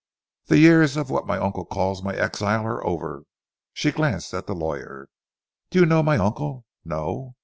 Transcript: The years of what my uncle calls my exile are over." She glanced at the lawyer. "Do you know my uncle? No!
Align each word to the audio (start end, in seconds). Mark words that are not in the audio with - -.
The 0.45 0.57
years 0.57 0.97
of 0.97 1.11
what 1.11 1.27
my 1.27 1.37
uncle 1.37 1.63
calls 1.63 2.01
my 2.01 2.15
exile 2.15 2.65
are 2.65 2.83
over." 2.83 3.21
She 3.71 3.91
glanced 3.91 4.33
at 4.33 4.47
the 4.47 4.55
lawyer. 4.55 5.07
"Do 5.69 5.77
you 5.79 5.85
know 5.85 6.01
my 6.01 6.17
uncle? 6.17 6.65
No! 6.83 7.35